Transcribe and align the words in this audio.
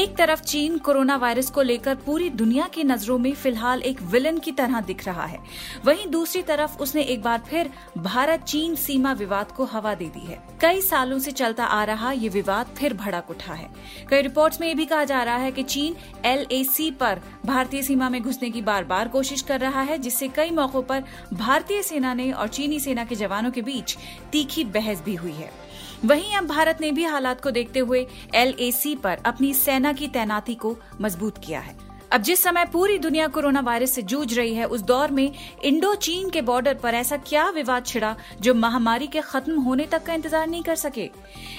एक 0.00 0.14
तरफ़ 0.16 0.42
चीन 0.42 0.76
कोरोना 0.78 1.16
वायरस 1.16 1.50
को 1.50 1.62
लेकर 1.62 1.94
पूरी 1.94 2.28
दुनिया 2.30 2.66
की 2.66 2.84
नज़रों 2.84 3.18
में 3.18 3.32
फ़िलहाल 3.32 3.82
एक 3.82 4.00
विलन 4.02 4.38
की 4.38 4.52
तरह 4.52 4.80
दिख 4.80 5.04
रहा 5.06 5.24
है। 5.24 5.38
वहीं 5.84 6.06
दूसरी 6.06 6.42
तरफ़ 6.42 6.78
उसने 6.78 7.02
एक 7.02 7.22
बार 7.22 7.42
फिर 7.48 7.70
भारत 7.98 8.42
चीन 8.42 8.74
सीमा 8.74 9.12
विवाद 9.12 9.52
को 9.52 9.64
हवा 9.64 9.94
दे 9.94 10.04
दी 10.04 10.26
है। 10.26 10.40
कई 10.60 10.80
सालों 10.80 11.18
से 11.18 11.30
चलता 11.32 11.64
आ 11.64 11.84
रहा 11.84 12.12
ये 12.12 12.28
विवाद 12.28 12.74
फिर 12.78 12.94
भड़क 12.94 13.30
उठा 13.30 13.54
है। 13.54 13.70
कई 14.10 14.22
रिपोर्ट्स 14.22 14.60
में 14.60 14.68
ये 14.68 14.74
भी 14.74 14.86
कहा 14.86 15.04
जा 15.04 15.22
रहा 15.22 15.36
है 15.36 15.52
कि 15.52 15.62
चीन 15.62 15.96
एलएसी 16.24 16.90
पर 16.90 17.20
भारतीय 17.46 17.82
सीमा 17.82 18.08
में 18.08 18.22
घुसने 18.22 18.50
की 18.50 18.62
बार 18.62 18.84
बार 18.84 19.08
कोशिश 19.08 19.42
कर 19.42 19.60
रहा 19.60 19.82
है, 19.82 19.98
जिससे 19.98 20.28
कई 20.28 20.50
मौकों 20.50 20.82
पर 20.82 21.04
भारतीय 21.32 21.82
सेना 21.82 22.14
ने 22.14 22.32
और 22.32 22.48
चीनी 22.48 22.80
सेना 22.80 23.04
के 23.04 23.14
जवानों 23.14 23.50
के 23.50 23.62
बीच 23.62 23.96
तीखी 24.32 24.64
बहस 24.64 25.02
भी 25.02 25.14
हुई 25.14 25.32
है। 25.32 25.69
वहीं 26.04 26.36
अब 26.36 26.46
भारत 26.46 26.78
ने 26.80 26.90
भी 26.92 27.04
हालात 27.04 27.40
को 27.40 27.50
देखते 27.50 27.78
हुए 27.80 28.06
एलएसी 28.34 28.94
पर 28.94 29.18
अपनी 29.26 29.52
सेना 29.54 29.92
की 29.92 30.08
तैनाती 30.08 30.54
को 30.54 30.76
मज़बूत 31.00 31.38
किया 31.38 31.60
है। 31.60 31.89
अब 32.12 32.22
जिस 32.22 32.42
समय 32.42 32.64
पूरी 32.64 32.98
दुनिया 32.98 33.26
कोरोना 33.26 33.60
वायरस 33.60 33.90
से 33.90 34.02
जूझ 34.02 34.34
रही 34.34 34.54
है, 34.54 34.64
उस 34.64 34.80
दौर 34.80 35.10
में 35.10 35.32
इंडो 35.64 35.94
चीन 35.94 36.30
के 36.30 36.42
बॉर्डर 36.42 36.74
पर 36.74 36.94
ऐसा 36.94 37.16
क्या 37.16 37.50
विवाद 37.50 37.86
छिड़ा 37.86 38.16
जो 38.40 38.54
महामारी 38.54 39.06
के 39.06 39.20
खत्म 39.20 39.60
होने 39.60 39.86
तक 39.86 40.02
का 40.02 40.14
इंतज़ार 40.14 40.46
नहीं 40.46 40.62
कर 40.62 40.74
सके? 40.74 41.10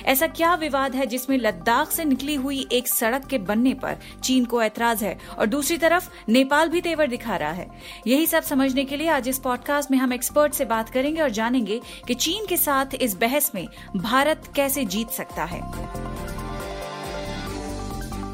ऐसा 0.05 0.27
क्या 0.27 0.53
विवाद 0.55 0.95
है 0.95 1.05
जिसमें 1.05 1.37
लद्दाख 1.37 1.91
से 1.91 2.05
निकली 2.05 2.35
हुई 2.35 2.67
एक 2.71 2.87
सड़क 2.87 3.25
के 3.25 3.37
बनने 3.37 3.73
पर 3.73 3.97
चीन 4.23 4.45
को 4.45 4.61
ऐतराज 4.61 5.03
है 5.03 5.17
और 5.39 5.45
दूसरी 5.45 5.77
तरफ़ 5.77 6.09
नेपाल 6.29 6.69
भी 6.69 6.81
तेवर 6.81 7.07
दिखा 7.07 7.35
रहा 7.35 7.51
है? 7.51 7.67
यही 8.07 8.25
सब 8.25 8.43
समझने 8.43 8.85
के 8.85 8.97
लिए 8.97 9.09
आज 9.09 9.27
इस 9.27 9.39
पॉडकास्ट 9.39 9.91
में 9.91 9.97
हम 9.97 10.13
एक्सपर्ट 10.13 10.53
से 10.53 10.65
बात 10.65 10.89
करेंगे 10.89 11.21
और 11.21 11.29
जानेंगे 11.29 11.81
कि 12.07 12.13
चीन 12.13 12.45
के 12.45 12.57
साथ 12.57 12.95
इस 13.01 13.15
बहस 13.15 13.51
में 13.55 13.67
भारत 13.97 14.51
कैसे 14.55 14.85
जीत 14.85 15.09
सकता 15.09 15.43
है। 15.43 15.61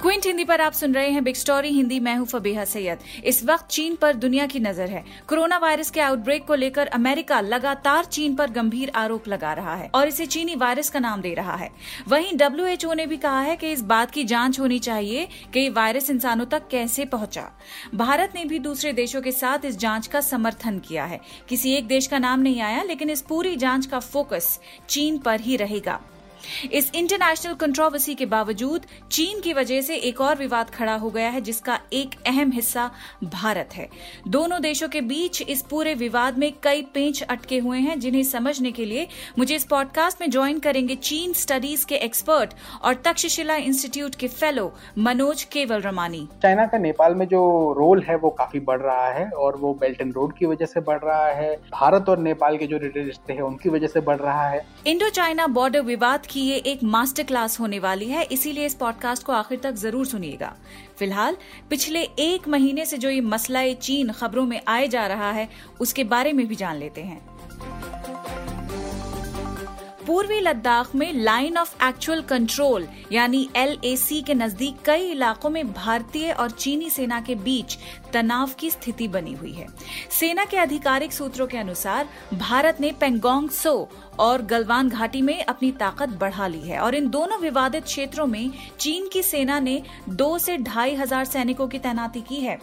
क्विंट 0.01 0.25
हिंदी 0.25 0.43
पर 0.43 0.61
आप 0.61 0.73
सुन 0.73 0.93
रहे 0.93 1.09
हैं 1.09 1.23
बिग 1.23 1.35
स्टोरी, 1.35 1.69
हिंदी 1.69 1.99
मैं 1.99 2.15
हूँ 2.15 2.25
फबीहा 2.27 2.63
सैयद। 2.65 2.99
इस 3.25 3.43
वक्त 3.43 3.67
चीन 3.67 3.95
पर 3.95 4.15
दुनिया 4.15 4.45
की 4.47 4.59
नज़र 4.59 4.89
है। 4.89 5.03
कोरोना 5.29 5.57
वायरस 5.57 5.89
के 5.91 5.99
आउटब्रेक 5.99 6.43
को 6.45 6.55
लेकर 6.55 6.87
अमेरिका 6.87 7.39
लगातार 7.41 8.05
चीन 8.05 8.35
पर 8.35 8.49
गंभीर 8.49 8.91
आरोप 8.95 9.27
लगा 9.27 9.53
रहा 9.53 9.75
है 9.75 9.89
और 9.95 10.07
इसे 10.07 10.25
चीनी 10.25 10.55
वायरस 10.55 10.89
का 10.89 10.99
नाम 10.99 11.21
दे 11.21 11.33
रहा 11.33 11.55
है। 11.55 11.69
वहीं 12.07 12.37
डब्ल्यूएचओ 12.37 12.93
ने 12.93 13.05
भी 13.05 13.17
कहा 13.17 13.39
है 13.41 13.55
कि 13.55 13.71
इस 13.71 13.81
बात 13.83 14.11
की 14.11 14.23
जाँच 14.23 14.59
होनी 14.59 14.77
चाहिए 14.79 15.27
कि 15.53 15.59
ये 15.59 15.69
वायरस 15.69 16.09
इंसानों 16.09 16.45
तक 16.45 16.67
कैसे 16.67 17.05
पहुँचा। 17.05 17.49
भारत 17.95 18.33
ने 18.35 18.43
भी 18.45 18.59
दूसरे 18.59 18.91
देशों 18.93 19.21
के 19.21 19.31
साथ 19.31 19.65
इस 19.65 19.77
जाँच 19.77 20.07
का 20.07 20.21
समर्थन 20.21 20.77
किया 20.79 21.05
है। 21.05 21.19
किसी 21.49 21.73
एक 21.73 21.87
देश 21.87 22.07
का 22.07 22.19
नाम 22.19 22.39
नहीं 22.39 22.61
आया, 22.61 22.83
लेकिन 22.83 23.09
इस 23.09 23.21
पूरी 23.21 23.55
जाँच 23.55 23.85
का 23.85 23.99
फोकस 23.99 24.59
चीन 24.89 25.17
पर 25.17 25.39
ही 25.39 25.57
रहेगा। 25.57 25.99
इस 26.71 26.91
इंटरनेशनल 26.95 27.53
कंट्रोवर्सी 27.53 28.15
के 28.15 28.25
बावजूद 28.25 28.85
चीन 29.11 29.41
की 29.41 29.53
वजह 29.53 29.81
से 29.81 29.95
एक 29.95 30.21
और 30.21 30.35
विवाद 30.35 30.69
खड़ा 30.69 30.95
हो 30.95 31.09
गया 31.09 31.29
है 31.29 31.41
जिसका 31.41 31.79
एक 31.93 32.15
अहम 32.27 32.51
हिस्सा 32.51 32.89
भारत 33.23 33.69
है। 33.73 33.87
दोनों 34.27 34.61
देशों 34.61 34.87
के 34.87 35.01
बीच 35.01 35.41
इस 35.41 35.61
पूरे 35.61 35.93
विवाद 35.93 36.37
में 36.37 36.51
कई 36.63 36.81
पेंच 36.81 37.21
अटके 37.21 37.57
हुए 37.57 37.79
हैं 37.79 37.99
जिन्हें 37.99 38.23
समझने 38.23 38.71
के 38.71 38.85
लिए 38.85 39.07
मुझे 39.39 39.55
इस 39.55 39.63
पॉडकास्ट 39.63 40.21
में 40.21 40.29
ज्वाइन 40.29 40.59
करेंगे 40.59 40.95
चीन 40.95 41.33
स्टडीज़ 41.33 41.85
के 41.85 41.95
एक्सपर्ट 41.95 42.53
और 42.81 42.95
तक्षशिला 42.95 43.55
इंस्टीट्यूट 43.55 44.15
के 44.15 44.27
फेलो 44.27 44.71
मनोज 44.97 45.43
केवल 45.43 45.81
रमानी 45.81 46.27
चाइना 46.43 46.65
का 46.65 46.77
नेपाल 46.77 47.15
में 47.15 47.25
जो 47.27 47.41
रोल 47.77 48.03
है 48.09 48.15
वो 48.15 48.29
काफ़ी 48.29 48.59
बढ़ 48.59 48.79
रहा 48.79 49.07
है 49.07 49.29
और 49.29 49.55
वो 49.55 49.73
बेल्ट 49.73 50.01
एंड 50.01 50.13
रोड 50.13 50.37
की 50.37 50.45
वजह 50.45 50.65
से 50.65 50.81
बढ़ 50.81 50.99
रहा 50.99 51.27
है। 51.27 51.55
भारत 51.55 52.09
और 52.09 52.19
नेपाल 52.19 52.57
के 52.57 52.67
जो 52.67 52.77
रिश्ते 52.77 53.33
हैं 53.33 53.41
उनकी 53.41 53.69
वजह 53.69 53.87
से 53.87 53.99
बढ़ 53.99 54.17
रहा 54.17 54.47
है। 54.47 54.65
इंडो 54.87 55.09
चाइना 55.09 55.47
बॉर्डर 55.47 55.81
विवाद 55.81 56.25
की 56.29 56.41
ये 56.41 56.57
एक 56.57 56.83
मास्टर 56.83 57.23
क्लास 57.23 57.59
होने 57.59 57.79
वाली 57.79 58.05
है, 58.05 58.23
इसीलिए 58.23 58.65
इस 58.65 58.75
पॉडकास्ट 58.75 59.23
को 59.23 59.33
आखिर 59.33 59.59
तक 59.59 59.75
ज़रूर 59.75 60.05
सुनिएगा। 60.05 60.55
फ़िलहाल, 60.99 61.37
पिछले 61.69 62.01
एक 62.19 62.47
महीने 62.47 62.85
से 62.85 62.97
जो 62.97 63.09
ये 63.09 63.21
मसला 63.21 63.67
चीन 63.73 64.11
खबरों 64.11 64.45
में 64.45 64.61
आए 64.67 64.87
जा 64.87 65.05
रहा 65.07 65.31
है, 65.31 65.47
उसके 65.79 66.03
बारे 66.05 66.33
में 66.33 66.45
भी 66.47 66.55
जान 66.55 66.77
लेते 66.77 67.01
हैं। 67.01 67.36
पूर्वी 70.07 70.39
लद्दाख 70.39 70.93
में 70.95 71.13
लाइन 71.13 71.57
ऑफ़ 71.57 71.73
एक्चुअल 71.83 72.21
कंट्रोल 72.21 72.87
यानी 73.11 73.47
एलएसी 73.57 74.21
के 74.21 74.33
नज़दीक 74.33 74.75
कई 74.85 75.09
इलाकों 75.11 75.49
में 75.49 75.71
भारतीय 75.73 76.31
और 76.31 76.51
चीनी 76.51 76.89
सेना 76.89 77.19
के 77.21 77.35
बीच 77.37 77.77
तनाव 78.13 78.51
की 78.59 78.69
स्थिति 78.69 79.07
बनी 79.07 79.33
हुई 79.33 79.51
है। 79.51 79.67
सेना 80.11 80.45
के 80.45 80.57
आधिकारिक 80.57 81.13
सूत्रों 81.13 81.47
के 81.47 81.57
अनुसार, 81.57 82.07
भारत 82.33 82.77
ने 82.81 82.91
पेंगोंग, 82.91 83.49
सो 83.49 83.89
और 84.19 84.41
गलवान 84.43 84.89
घाटी 84.89 85.21
में 85.21 85.43
अपनी 85.43 85.71
ताकत 85.71 86.09
बढ़ा 86.19 86.47
ली 86.47 86.61
है 86.61 86.79
और 86.79 86.95
इन 86.95 87.09
दोनों 87.09 87.39
विवादित 87.39 87.83
क्षेत्रों 87.83 88.25
में 88.27 88.51
चीन 88.79 89.09
की 89.13 89.23
सेना 89.23 89.59
ने 89.59 89.81
दो 90.09 90.37
से 90.37 90.57
ढाई 90.59 90.95
हज़ार 90.95 91.25
सैनिकों 91.25 91.67
की 91.67 91.79
तैनाती 91.79 92.21
की 92.21 92.35
है। 92.37 92.57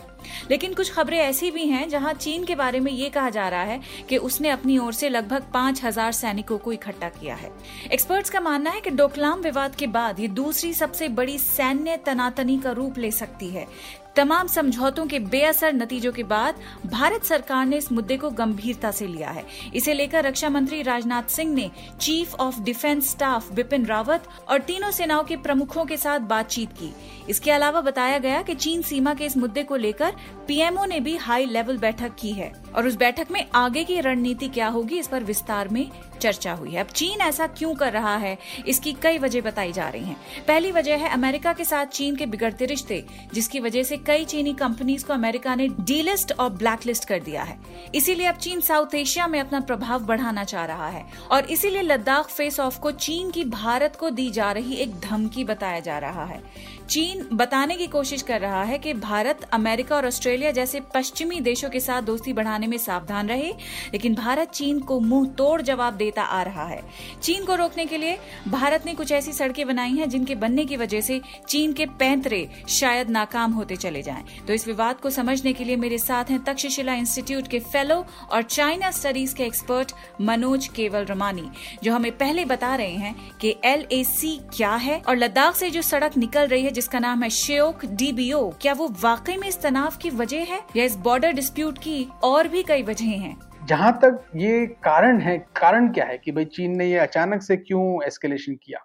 लेकिन 0.50 0.74
कुछ 0.74 0.92
खबरें 0.92 1.18
ऐसी 1.18 1.50
भी 1.50 1.66
हैं 1.66 1.88
जहाँ 1.88 2.12
चीन 2.14 2.44
के 2.44 2.54
बारे 2.54 2.80
में 2.80 2.90
ये 2.92 3.08
कहा 3.10 3.30
जा 3.30 3.48
रहा 3.48 3.62
है 3.62 3.80
कि 4.08 4.16
उसने 4.16 4.50
अपनी 4.50 4.78
ओर 4.78 4.92
से 4.92 5.08
लगभग 5.08 5.50
पाँच 5.54 5.84
हज़ार 5.84 6.12
सैनिकों 6.12 6.58
को 6.58 6.72
इकट्ठा 6.72 7.08
किया 7.10 7.34
है। 7.34 7.52
एक्सपर्ट्स 7.92 8.30
का 8.30 8.40
मानना 8.40 8.70
है 8.70 8.80
कि 8.80 8.90
डोकलाम 8.90 9.40
विवाद 9.40 9.74
के 9.74 9.86
बाद 9.88 10.20
ये 10.20 10.28
दूसरी 10.28 10.72
सबसे 10.74 11.08
बड़ी 11.08 11.38
सैन्य 11.38 11.96
तनातनी 11.96 12.58
का 12.58 12.70
रूप 12.72 12.98
ले 12.98 13.10
सकती 13.10 13.48
है 13.48 13.66
तमाम 14.16 14.46
समझौतों 14.46 15.06
के 15.06 15.18
बेअसर 15.18 15.72
नतीजों 15.72 16.12
के 16.12 16.22
बाद 16.22 16.54
भारत 16.86 17.24
सरकार 17.24 17.66
ने 17.66 17.76
इस 17.76 17.90
मुद्दे 17.92 18.16
को 18.16 18.30
गंभीरता 18.30 18.90
से 18.90 19.06
लिया 19.06 19.30
है। 19.30 19.44
इसे 19.74 19.94
लेकर 19.94 20.24
रक्षा 20.24 20.48
मंत्री 20.48 20.82
राजनाथ 20.82 21.22
सिंह 21.22 21.54
ने 21.54 21.70
chief 22.00 22.34
of 22.34 22.60
defence 22.60 23.10
staff 23.10 23.52
Bipin 23.52 23.86
Rawat 23.86 24.28
और 24.48 24.58
तीनों 24.58 24.90
सेनाओं 24.90 25.24
के 25.24 25.36
प्रमुखों 25.36 25.84
के 25.84 25.96
साथ 25.96 26.20
बातचीत 26.20 26.72
की। 26.72 26.92
इसके 27.28 27.50
अलावा 27.50 27.80
बताया 27.80 28.18
गया 28.18 28.42
कि 28.42 28.54
चीन 28.54 28.82
सीमा 28.82 29.14
के 29.14 29.24
इस 29.24 29.36
मुद्दे 29.36 29.62
को 29.62 29.76
लेकर 29.76 30.12
पीएमओ 30.48 30.84
ने 30.84 31.00
भी 31.00 31.16
हाई 31.16 31.46
लेवल 31.46 31.78
बैठक 31.78 32.14
की 32.18 32.32
है। 32.32 32.52
और 32.76 32.86
उस 32.86 32.96
बैठक 32.96 33.30
में 33.30 33.44
आगे 33.54 33.84
की 33.84 34.00
रणनीति 34.00 34.48
क्या 34.48 34.68
होगी, 34.68 34.98
इस 34.98 35.06
पर 35.06 35.24
विस्तार 35.24 35.68
में 35.68 35.90
चर्चा 36.20 36.52
हुई 36.52 36.70
है। 36.70 36.80
अब 36.80 36.86
चीन 36.86 37.20
ऐसा 37.20 37.46
क्यों 37.46 37.74
कर 37.74 37.92
रहा 37.92 38.16
है, 38.16 38.36
इसकी 38.66 38.92
कई 38.92 39.18
वजह 39.18 39.40
बताई 39.40 39.72
जा 39.72 39.88
रही 39.88 40.04
हैं। 40.04 40.16
पहली 40.48 40.70
वजह 40.72 40.96
है, 40.96 41.08
अमेरिका 41.08 41.52
के 41.52 41.64
साथ 41.64 41.86
चीन 41.86 42.16
के 42.16 42.26
बिगड़ते 42.26 42.66
रिश्ते, 42.66 43.04
जिसकी 43.34 43.60
वजह 43.60 43.82
से 43.82 43.96
कई 43.96 44.24
चीनी 44.24 44.52
कंपनीज़ 44.54 45.04
को 45.04 45.12
अमेरिका 45.12 45.54
ने 45.54 45.68
डीलिस्ट 45.80 46.32
और 46.32 46.50
ब्लैकलिस्ट 46.50 47.04
कर 47.04 47.20
दिया 47.20 47.42
है। 47.42 47.58
इसीलिए 47.94 48.26
अब 48.26 48.36
चीन 48.36 48.60
साउथ 48.60 48.94
एशिया 48.94 49.26
में 49.26 49.38
अपना 49.40 49.60
प्रभाव 49.60 50.04
बढ़ाना 50.06 50.44
चाह 50.44 50.64
रहा 50.64 50.88
है 50.88 51.04
और 51.30 51.44
इसीलिए 51.44 51.82
लद्दाख 51.82 52.28
फेस 52.28 52.60
ऑफ़ 52.60 52.80
को 52.80 52.90
चीन 52.90 53.30
की 53.30 53.44
भारत 53.44 53.96
को 53.96 54.10
दी 54.10 54.30
जा 54.30 54.50
रही 54.52 54.74
एक 54.74 54.98
धमकी 55.00 55.44
बताया 55.44 55.80
जा 55.80 55.98
रहा 55.98 56.24
है। 56.24 56.42
चीन 56.90 57.26
बताने 57.32 57.76
की 57.76 57.86
कोशिश 57.86 58.22
कर 58.22 58.40
रहा 58.40 58.62
है 58.62 58.78
कि 58.78 58.92
भारत, 58.94 59.42
अमेरिका 59.52 59.96
और 59.96 60.06
ऑस्ट्रेलिया 60.06 60.50
जैसे 60.50 60.80
पश्चिमी 60.94 61.40
देशों 61.40 61.70
के 61.70 61.80
साथ 61.80 62.02
दोस्ती 62.02 62.32
बढ़ाने 62.32 62.66
में 62.66 62.76
सावधान 62.78 63.28
रहे, 63.28 63.52
लेकिन 63.92 64.14
भारत 64.14 64.50
चीन 64.50 64.78
को 64.80 64.98
मुँह 65.00 65.28
तोड़ 65.28 65.60
जवाब 65.62 65.94
देता 65.94 66.22
आ 66.22 66.42
रहा 66.42 66.66
है। 66.66 66.82
चीन 67.22 67.44
को 67.44 67.54
रोकने 67.54 67.86
के 67.86 67.98
लिए 67.98 68.18
भारत 68.48 68.86
ने 68.86 68.94
कुछ 68.94 69.12
ऐसी 69.12 69.32
सड़कें 69.32 69.66
बनाई 69.66 69.92
हैं 69.92 70.08
जिनके 70.08 70.34
बनने 70.34 70.64
की 70.64 70.76
वजह 70.76 71.00
से 71.00 71.20
चीन 71.48 71.72
के 71.72 71.86
पैंतरे 71.98 72.48
शायद 72.68 73.10
नाकाम 73.10 73.52
होते 73.52 73.76
चले 73.76 74.02
जाएँ। 74.02 74.24
तो 74.46 74.52
इस 74.52 74.66
विवाद 74.66 75.00
को 75.00 75.10
समझने 75.10 75.52
के 75.52 75.64
लिए 75.64 75.76
मेरे 75.76 75.98
साथ 75.98 76.30
हैं 76.30 76.42
तक्षशिला 76.44 76.94
इंस्टीट्यूट 76.94 77.48
के 77.48 77.58
फेलो 77.60 78.04
और 78.30 78.42
चाइना 78.42 78.90
स्टडीज़ 78.90 79.34
के 79.34 79.44
एक्सपर्ट 79.44 79.92
मनोज 80.20 80.68
केवल 80.68 81.04
रमानी 81.04 81.48
जो 81.84 81.94
हमें 81.94 82.10
पहले 82.18 82.44
बता 82.44 82.74
रहे 82.76 82.94
हैं 82.94 83.38
कि 83.40 83.54
एलएसी 83.64 84.36
क्या 84.56 84.74
है 84.76 85.00
और 85.08 85.16
लद्दाख 85.16 85.54
से 85.54 85.70
जो 85.70 85.82
सड़क 85.82 86.16
निकल 86.16 86.46
रही 86.46 86.62
है 86.62 86.70
जिसका 86.74 86.98
नाम 86.98 87.22
है 87.22 87.28
श्योक 87.32 87.84
डीबीओ। 87.94 88.48
क्या 88.62 88.72
वो 88.72 88.88
वाकई 89.02 89.36
में 89.36 89.48
इस 89.48 89.60
तनाव 89.62 89.96
की 90.02 90.10
वजह 90.12 90.44
है 90.44 90.60
या 90.76 90.84
इस 90.84 90.96
बॉर्डर 90.98 91.32
डिस्प्यूट 91.32 91.78
की 91.78 92.06
और 92.24 92.48
भी 92.48 92.62
कई 92.62 92.82
वजह 92.82 93.04
हैं? 93.04 93.36
जहाँ 93.66 93.92
तक 94.04 94.24
ये 94.36 94.66
कारण 94.84 95.20
है 95.20 95.36
कारण 95.56 95.88
क्या 95.92 96.04
है 96.04 96.18
कि 96.18 96.32
भाई 96.32 96.44
चीन 96.56 96.76
ने 96.78 96.86
ये 96.86 96.98
अचानक 97.00 97.42
से 97.42 97.56
क्यों 97.58 97.84
एस्केलेशन 98.06 98.54
किया? 98.54 98.78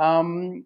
आम, 0.00 0.62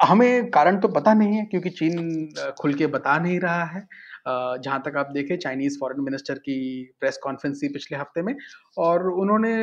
हमें 0.00 0.50
कारण 0.50 0.78
तो 0.80 0.88
पता 0.88 1.12
नहीं 1.14 1.36
है 1.36 1.44
क्योंकि 1.44 1.70
चीन 1.70 2.54
खुल 2.60 2.74
के 2.74 2.86
बता 2.88 3.18
नहीं 3.18 3.38
रहा 3.40 3.64
है। 3.64 3.86
जहाँ 4.26 4.80
तक 4.86 4.96
आप 4.96 5.10
देखें 5.14 5.36
चाइनीज़ 5.36 5.78
फॉरेन 5.80 6.00
मिनिस्टर 6.00 6.38
की 6.38 6.56
प्रेस 7.00 7.18
कॉन्फ्रेंस 7.22 7.60
थी 7.62 7.68
पिछले 7.68 7.98
हफ़्ते 7.98 8.22
में 8.22 8.34
और 8.78 9.06
उन्होंने 9.12 9.54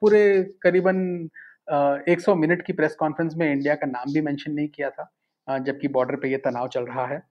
पूरे 0.00 0.22
करीबन 0.62 1.28
100 1.70 2.34
मिनट 2.34 2.62
की 2.62 2.72
प्रेस 2.72 2.94
कॉन्फ्रेंस 2.94 3.34
में 3.36 3.50
इंडिया 3.50 3.74
का 3.74 3.86
नाम 3.86 4.12
भी 4.12 4.20
मेंशन 4.20 4.52
नहीं 4.52 4.68
किया 4.68 4.90
था 4.90 5.58
जबकि 5.58 5.88
बॉर्डर 5.88 6.16
पे 6.16 6.28
ये 6.28 6.36
तनाव 6.38 6.68
चल 6.68 6.84
रहा 6.84 7.06
है। 7.06 7.22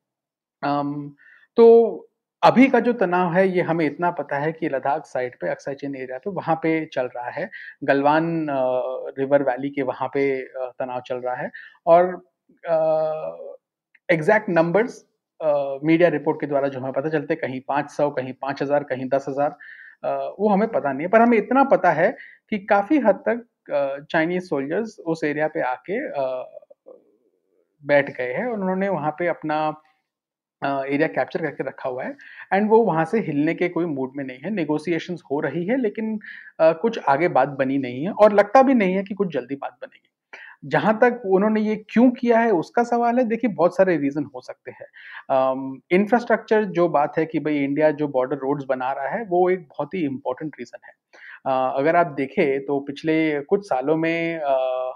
तो 1.58 2.06
अभी 2.44 2.68
का 2.70 2.80
जो 2.80 2.94
तनाव 2.94 3.34
है, 3.34 3.48
ये 3.48 3.62
हमें 3.62 3.86
इतना 3.86 4.10
पता 4.12 4.38
है 4.38 4.52
कि 4.52 4.70
लद्दाख 4.70 5.06
साइड 5.06 5.36
पे, 5.40 5.50
अक्सर 5.50 5.74
चीन 5.74 5.96
एरिया 5.96 6.18
पे, 6.18 6.30
वहाँ 6.32 6.56
पे 6.64 6.86
चल 6.94 7.10
रहा 7.16 7.30
है। 7.30 7.50
गलवान 7.84 8.48
रिवर 9.18 9.44
वैली 9.44 9.70
के 9.70 9.82
वहाँ 9.84 10.08
पे 10.14 10.24
तनाव 10.54 11.02
चल 11.08 11.18
रहा 11.18 11.36
है। 11.36 11.50
और 11.88 12.22
एग्जैक्ट 14.10 14.50
नंबर्स 14.50 15.04
मीडिया 15.84 16.10
रिपोर्ट 16.10 16.40
के 16.42 16.48
द्वारा 16.48 16.68
जो 16.68 16.80
हमें 16.80 16.94
पता 16.94 17.10
चलते, 17.10 17.36
कहीं 17.36 17.60
पाँच 17.68 17.92
सौ, 17.92 18.10
कहीं 18.12 18.34
पाँच 18.34 18.62
हज़ार, 18.62 18.84
कहीं 18.84 19.10
दस 19.10 19.26
हज़ार 19.30 19.56
वो 20.40 20.50
हमें 20.50 20.68
पता 20.70 20.92
नहीं 20.92 21.02
है। 21.02 21.10
पर 21.10 21.22
हमें 21.22 21.38
इतना 21.38 21.64
पता 21.66 21.92
है 21.92 22.12
कि 22.52 22.58
काफ़ी 22.66 23.00
हद 23.00 23.24
तक 23.28 23.46
चाइनीज़ 23.71 24.44
सोल्जर्स 24.45 24.98
उस 25.07 25.24
एरिया 25.24 25.48
पे 25.48 25.62
आके 25.63 26.00
बैठ 27.83 28.10
गए 28.18 28.33
हैं। 28.33 28.45
उन्होंने 28.48 28.89
वहाँ 28.89 29.12
पे 29.19 29.27
अपना 29.27 29.60
एरिया 30.62 31.07
कैप्चर 31.07 31.42
करके 31.42 31.63
रखा 31.63 31.89
हुआ 31.89 32.04
है। 32.04 32.16
एंड 32.54 32.69
वो 32.69 32.77
वहाँ 32.86 33.06
से 33.06 33.19
हिलने 33.21 33.54
के 33.54 33.69
कोई 33.69 33.86
मूड 33.88 34.13
में 34.16 34.24
नहीं 34.24 34.39
है। 34.39 34.50
नेगोशिएशन 34.51 35.18
हो 35.31 35.39
रही 35.39 35.66
है, 35.66 35.77
लेकिन 35.81 36.19
कुछ 36.62 37.00
आगे 37.10 37.27
बात 37.30 37.50
बनी 37.60 37.77
नहीं 37.77 38.04
है 38.06 38.12
और 38.13 38.33
लगता 38.33 38.62
भी 38.63 38.74
नहीं 38.74 38.95
है 38.95 39.04
कि 39.04 39.13
कुछ 39.13 39.33
जल्दी 39.33 39.56
बात 39.56 39.77
बनेगी। 39.81 40.07
जहाँ 40.66 40.98
तक 41.01 41.21
उन्होंने 41.25 41.62
ये 41.62 41.75
क्यों 41.89 42.10
किया 42.12 42.39
है, 42.39 42.51
उसका 42.51 42.83
सवाल 42.83 43.18
है। 43.19 43.24
देखिए, 43.25 43.50
बहुत 43.51 43.75
सारे 43.75 43.95
रीजन 43.98 44.24
हो 44.36 44.42
सकते 44.42 44.71
हैं। 44.71 45.80
इंफ्रास्ट्रक्चर 45.92 46.63
जो 46.71 46.88
बात 46.89 47.18
है 47.18 47.25
कि 47.25 47.39
भाई 47.39 47.57
इंडिया 47.57 47.92
जो 47.92 48.07
बॉर्डर 48.07 48.38
रोड्स 48.38 48.66
बना 48.69 48.92
रहा 48.92 49.07
है, 49.10 49.24
वो 49.25 49.50
एक 49.50 49.62
बहुत 49.62 49.94
ही 49.94 50.04
इंपॉर्टेंट 50.06 50.56
रीजन 50.60 50.80
है। 50.86 50.94
अगर 51.46 51.96
आप 51.96 52.08
देखें 52.18 52.66
तो 52.66 52.80
पिछले 52.82 53.16
कुछ 53.42 53.66
सालों 53.66 53.96
में 53.98 54.42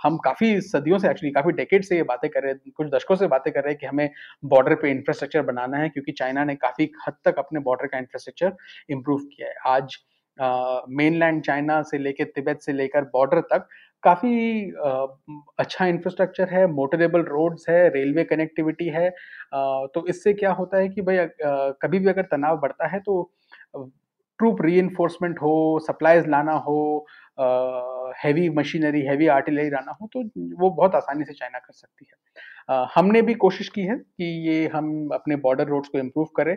हम 0.04 0.18
काफ़ी 0.24 0.60
सदियों 0.62 0.98
से 1.00 1.10
एक्चुअली 1.10 1.32
काफ़ी 1.34 1.52
डेकेड 1.54 1.84
से 1.84 1.96
ये 1.96 2.04
बातें 2.04 2.30
कर 2.32 2.44
रहे 2.44 2.52
हैं 2.52 2.72
कुछ 2.78 2.88
दशकों 2.90 3.16
से 3.16 3.28
बातें 3.28 3.52
कर 3.54 3.60
रहे 3.60 3.72
हैं 3.72 3.80
कि 3.80 3.86
हमें 3.86 4.10
बॉर्डर 4.46 4.76
पे 4.76 4.92
इंफ्रास्ट्रक्चर 4.92 5.42
बनाना 5.44 5.78
है, 5.78 5.90
क्योंकि 5.90 6.12
चाइना 6.14 6.44
ने 6.44 6.56
काफ़ी 6.58 6.92
हद 7.08 7.14
तक 7.26 7.40
अपने 7.40 7.60
बॉर्डर 7.62 7.88
का 7.88 7.98
इंफ्रास्ट्रक्चर 7.98 8.56
इम्प्रूव 8.90 9.20
किया 9.28 9.48
है। 9.48 9.56
आज 9.68 9.98
मेनलैंड 10.92 11.42
चाइना 11.44 11.82
से 11.84 11.98
लेकर 11.98 12.26
तिब्बत 12.36 12.62
से 12.62 12.74
लेकर 12.74 13.04
बॉर्डर 13.14 13.42
तक 13.52 13.68
काफ़ी 14.04 14.62
अच्छा 15.60 15.86
इंफ्रास्ट्रक्चर 15.86 16.50
है 16.50 16.66
मोटरेबल 16.70 17.22
रोड्स 17.24 17.70
है 17.70 17.88
रेलवे 17.90 18.24
कनेक्टिविटी 18.26 18.88
है। 18.90 19.10
तो 19.54 20.06
इससे 20.10 20.34
क्या 20.34 20.52
होता 20.54 20.78
है 20.78 20.90
कि 20.90 21.02
भाई 21.02 21.28
कभी 21.82 22.00
भी 22.00 22.10
अगर 22.10 22.26
तनाव 22.32 22.58
बढ़ता 22.62 22.88
है 22.88 23.00
तो 23.00 23.22
ट्रूप 24.40 24.62
री 24.62 24.80
हो 25.42 25.80
सप्लाईज 25.80 26.28
लाना 26.28 26.54
हो 26.68 27.06
हैवी 28.24 28.50
मशीनरी 28.50 29.02
हैवी 29.02 29.28
आर्टिलरी 29.28 29.70
लाना 29.70 29.98
हो 30.02 30.10
तो 30.14 30.24
वो 30.62 30.70
बहुत 30.70 30.96
आसानी 30.96 31.24
से 31.24 31.34
चाइना 31.34 31.60
कर 31.60 31.74
सकती 31.74 32.06
है। 32.10 32.18
uh, 32.72 32.88
हमने 32.96 33.22
भी 33.22 33.34
कोशिश 33.34 33.70
की 33.70 33.82
है 33.82 33.96
कि 33.98 34.26
ये 34.50 34.68
हम 34.68 35.10
अपने 35.14 35.36
बॉर्डर 35.36 35.68
रोड्स 35.68 35.90
को 35.90 35.98
इम्प्रूव 35.98 36.28
करें। 36.36 36.54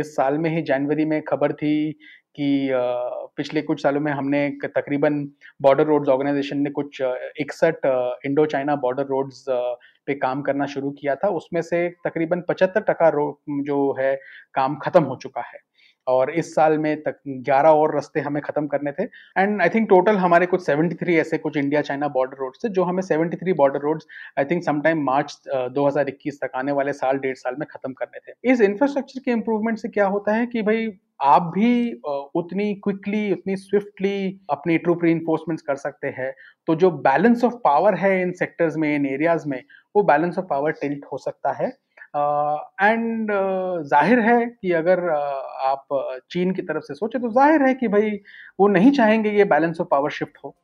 इस 0.00 0.14
साल 0.16 0.38
में 0.38 0.50
ही 0.50 0.62
जनवरी 0.62 1.04
में 1.04 1.20
खबर 1.22 1.52
थी 1.52 1.92
कि 2.36 2.68
uh, 2.68 3.28
पिछले 3.36 3.62
कुछ 3.62 3.82
सालों 3.82 4.00
में 4.00 4.12
हमने 4.12 4.48
तकरीबन 4.64 5.22
बॉर्डर 5.62 5.84
रोड्स 5.84 6.08
ऑर्गेनाइजेशन 6.08 6.58
ने 6.58 6.70
कुछ 6.70 7.02
इकसठ 7.40 7.86
इंडो 8.26 8.46
चाइना 8.46 8.76
बॉर्डर 8.76 9.06
रोड्स 9.06 9.44
पे 10.06 10.14
काम 10.14 10.42
करना 10.42 10.66
शुरू 10.66 10.90
किया 10.90 11.14
था। 11.14 11.28
उसमें 11.28 11.62
से 11.62 11.88
तकरीबन 12.06 12.40
पचहत्तर 12.48 12.80
टका 12.80 13.10
जो 13.62 13.96
है 14.00 14.14
काम 14.54 14.76
खत्म 14.76 15.02
हो 15.02 15.16
चुका 15.16 15.40
है। 15.40 15.67
और 16.08 16.30
इस 16.30 16.54
साल 16.54 16.78
में 16.78 17.02
तक 17.02 17.20
11 17.28 17.70
और 17.70 17.94
रास्ते 17.94 18.20
हमें 18.20 18.40
खत्म 18.42 18.66
करने 18.66 18.92
थे। 18.92 19.02
एंड 19.38 19.62
आई 19.62 19.68
थिंक 19.68 19.88
टोटल 19.88 20.16
हमारे 20.16 20.46
कुछ 20.46 20.64
73 20.66 21.16
ऐसे 21.18 21.38
कुछ 21.38 21.56
इंडिया 21.56 21.80
चाइना 21.80 22.08
बॉर्डर 22.08 22.36
रोड्स 22.36 22.64
थे, 22.64 22.68
जो 22.68 22.84
हमें 22.84 23.02
73 23.02 23.52
border 23.52 23.80
roads 23.80 24.06
I 24.38 24.44
think 24.44 24.64
sometime 24.64 25.02
March 25.04 25.38
2021 25.72 26.40
तक 26.40 26.50
आने 26.54 26.72
वाले 26.72 26.92
साल, 26.92 27.18
डेढ़ 27.18 27.36
साल 27.36 27.56
में 27.58 27.66
खत्म 27.70 27.92
करने 27.92 28.18
थे। 28.18 28.52
इस 28.52 28.60
इंफ्रास्ट्रक्चर 28.60 29.20
के 29.24 29.30
इंप्रूवमेंट 29.30 29.78
से 29.78 29.88
क्या 29.88 30.06
होता 30.06 30.32
है 30.32 30.46
कि 30.46 30.62
भाई 30.62 30.88
आप 31.22 31.42
भी 31.42 31.92
उतनी 32.34 32.74
क्विकली 32.74 33.32
उतनी 33.32 33.56
स्विफ्टली 33.56 34.40
अपनी 34.50 34.78
ट्रूप 34.78 35.04
री 35.04 35.14
कर 35.24 35.76
सकते 35.76 36.08
हैं। 36.08 36.32
तो 36.66 36.74
जो 36.74 36.90
बैलेंस 36.90 37.44
ऑफ़ 37.44 37.54
पावर 37.54 37.94
है 37.94 38.20
इन 38.22 38.32
सेक्टर्स 38.32 38.76
में, 38.76 38.94
इन 38.94 39.06
एरियाज़ 39.06 39.48
में, 39.48 39.62
वो 39.96 40.02
बैलेंस 40.02 40.38
ऑफ़ 40.38 40.46
पावर 40.46 40.72
टिल्ट 40.72 41.04
हो 41.12 41.18
सकता 41.18 41.52
है। 41.52 41.72
एंड 42.14 43.30
ज़ाहिर 43.84 44.20
है 44.20 44.44
कि 44.46 44.72
अगर 44.72 45.08
आप 45.10 45.86
चीन 46.30 46.52
की 46.52 46.62
तरफ़ 46.62 46.84
से 46.84 46.94
सोचे 46.94 47.18
तो 47.18 47.30
ज़ाहिर 47.30 47.62
है 47.62 47.74
कि 47.74 47.88
भाई 47.88 48.10
वो 48.60 48.68
नहीं 48.68 48.92
चाहेंगे 48.92 49.30
ये 49.30 49.44
बैलेंस 49.46 49.80
ऑफ़ 49.80 49.88
पावर 49.90 50.10
शिफ्ट 50.10 50.38
हो। 50.44 50.54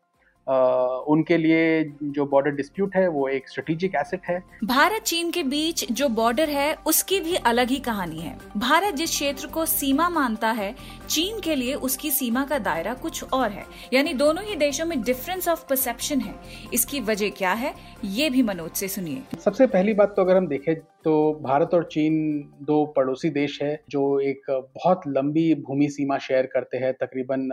उनके 0.46 1.36
लिए 1.36 1.84
जो 2.04 2.24
बॉर्डर 2.26 2.50
डिस्प्यूट 2.50 2.96
है 2.96 3.06
वो 3.08 3.26
एक 3.28 3.48
स्ट्रेटेजिक 3.48 3.94
एसेट 3.96 4.20
है। 4.28 4.38
भारत 4.64 5.02
चीन 5.02 5.30
के 5.30 5.42
बीच 5.44 5.84
जो 5.92 6.08
बॉर्डर 6.10 6.48
है 6.50 6.74
उसकी 6.86 7.20
भी 7.20 7.34
अलग 7.46 7.68
ही 7.68 7.78
कहानी 7.80 8.20
है। 8.20 8.36
भारत 8.56 8.94
जिस 8.94 9.10
क्षेत्र 9.10 9.46
को 9.46 9.66
सीमा 9.66 10.08
मानता 10.08 10.50
है 10.52 10.74
चीन 11.08 11.40
के 11.40 11.54
लिए 11.54 11.74
उसकी 11.82 12.10
सीमा 12.10 12.44
का 12.44 12.58
दायरा 12.60 12.94
कुछ 12.94 13.24
और 13.24 13.50
है। 13.50 13.64
यानी 13.92 14.14
दोनों 14.14 14.44
ही 14.44 14.56
देशों 14.56 14.86
में 14.86 15.00
डिफरेंस 15.02 15.48
ऑफ़ 15.48 15.66
परसेप्शन 15.68 16.20
है। 16.20 16.34
इसकी 16.74 17.00
वजह 17.02 17.30
क्या 17.30 17.52
है 17.54 17.74
ये 18.06 18.30
भी 18.30 18.42
मनोज 18.42 18.70
से 18.70 18.88
सुनिए। 18.88 19.22
सबसे 19.40 19.66
पहली 19.66 19.94
बात 19.94 20.14
तो 20.16 20.22
अगर 20.22 20.36
हम 20.36 20.46
देखें 20.46 20.74
तो 21.04 21.12
भारत 21.42 21.74
और 21.74 21.84
चीन 21.84 22.14
दो 22.62 22.84
पड़ोसी 22.86 23.28
देश 23.30 23.58
है 23.62 23.72
जो 23.90 24.02
एक 24.20 24.50
बहुत 24.50 25.00
लंबी 25.08 25.54
भूमि 25.56 25.88
सीमा 25.88 26.18
शेयर 26.18 26.46
करते 26.54 26.76
हैं। 26.76 26.92
तकरीबन 26.94 27.48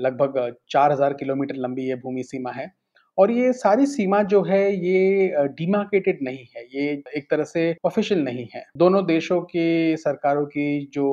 लगभग 0.00 0.54
4000 0.70 1.12
किलोमीटर 1.12 1.56
लंबी 1.58 1.88
ये 1.88 1.94
भूमि 1.94 2.22
सीमा 2.24 2.52
है। 2.52 2.72
और 3.18 3.30
ये 3.30 3.52
सारी 3.52 3.84
सीमा 3.86 4.22
जो 4.22 4.42
है, 4.42 4.60
ये 4.76 5.46
डिमार्केटेड 5.58 6.18
नहीं 6.22 6.46
है। 6.56 6.62
ये 6.74 7.02
एक 7.16 7.26
तरह 7.30 7.44
से 7.44 7.76
ऑफिशियल 7.84 8.20
नहीं 8.20 8.46
है। 8.54 8.64
दोनों 8.76 9.04
देशों 9.06 9.40
की 9.42 9.96
सरकारों 9.96 10.44
की 10.46 10.64
जो 10.94 11.04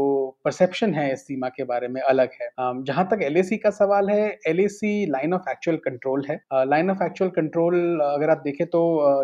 परसेप्शन 0.45 0.93
है 0.93 1.11
इस 1.13 1.19
सीमा 1.19 1.49
के 1.49 1.63
बारे 1.63 1.87
में 1.87 2.01
अलग 2.01 2.29
है। 2.41 2.49
जहाँ 2.83 3.07
तक 3.11 3.23
एलएसी 3.23 3.57
का 3.57 3.69
सवाल 3.69 4.09
है 4.09 4.25
L 4.47 4.65
line 5.11 5.33
of 5.33 5.49
actual 5.49 5.77
control 5.77 6.25
है। 6.29 6.39
लाइन 6.53 6.89
ऑफ़ 6.91 7.03
एक्चुअल 7.03 7.31
कंट्रोल 7.31 7.99
अगर 8.05 8.29
आप 8.29 8.41
देखें 8.45 8.65
तो 8.67 8.81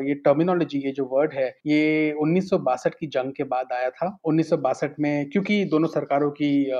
ये 0.08 0.14
टर्मिनोलॉजी 0.16 0.80
ये 0.80 0.92
जो 0.92 1.10
वर्ड 1.12 1.34
है, 1.34 1.48
ये 1.68 2.12
उन्नीस 2.22 2.50
सौ 2.50 2.58
बासठ 2.60 2.96
की 3.00 3.08
जंग 3.08 3.34
के 3.38 3.44
बाद 3.46 3.74
आया 3.74 3.90
था। 3.90 4.18
उन्नीस 4.26 4.50
सौ 4.50 4.58
बासठ 4.60 5.00
में, 5.00 5.30
क्योंकि 5.30 5.64
दोनों 5.66 5.88
सरकारों 5.88 6.32
की 6.32 6.72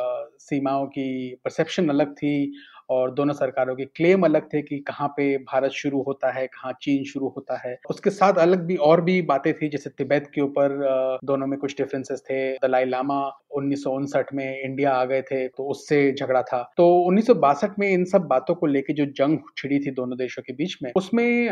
सीमाओं 0.42 0.86
की 0.88 1.36
परसेप्शन 1.44 1.90
अलग 1.90 2.14
थी 2.14 2.54
और 2.90 3.12
दोनों 3.14 3.34
सरकारों 3.34 3.76
के 3.76 3.86
क्लेम 3.88 4.24
अलग 4.26 4.48
थे 4.54 4.62
कि 4.62 4.78
कहाँ 4.80 5.08
पे 5.08 5.38
भारत 5.44 5.72
शुरू 5.72 6.02
होता 6.02 6.32
है, 6.32 6.46
कहाँ 6.48 6.74
चीन 6.82 7.04
शुरू 7.04 7.28
होता 7.28 7.58
है। 7.60 7.78
उसके 7.90 8.10
साथ 8.10 8.38
अलग 8.40 8.66
भी 8.66 8.76
और 8.78 9.02
भी 9.02 9.22
बातें 9.24 9.54
थी, 9.54 9.70
जैसे 9.70 9.90
तिब्बत 9.90 10.30
के 10.36 10.42
ऊपर 10.42 10.78
दोनों 11.24 11.48
में 11.48 11.58
कुछ 11.60 11.76
डिफरेंसेस 11.78 12.22
थे। 12.22 12.54
दलाई 12.58 12.86
लामा 12.86 13.20
उन्नीस 13.56 13.84
सौ 13.84 13.92
उनसठ 13.92 14.34
में 14.34 14.62
इंडिया 14.62 14.94
आ 14.94 15.04
गए 15.06 15.22
थे 15.22 15.48
तो 15.48 15.64
उससे 15.64 16.00
झगड़ा 16.14 16.42
था। 16.44 16.62
तो 16.78 16.88
उन्नीस 17.00 17.28
सौ 17.28 17.34
बासठ 17.36 17.80
में 17.80 17.90
इन 17.90 18.04
सब 18.06 18.28
बातों 18.28 18.56
को 18.56 18.66
लेके 18.66 18.94
जो 18.94 19.06
जंग 19.18 19.38
छिड़ी 19.58 19.80
थी 19.80 19.92
दोनों 19.92 20.18
देशों 20.18 20.44
के 20.44 20.54
बीच 20.54 20.78
में, 20.84 20.92
उसमें 20.96 21.50